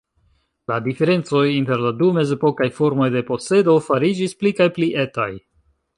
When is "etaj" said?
5.05-5.33